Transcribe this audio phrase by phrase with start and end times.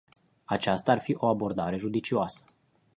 [0.45, 2.43] Aceasta ar fi o abordare judicioasă.